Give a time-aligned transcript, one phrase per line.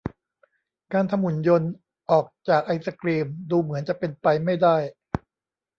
[0.93, 1.71] การทำหุ่นยนต์
[2.11, 4.77] ออกจากไอศกรีมดูเหมือนจะเป็นไปไม่ได้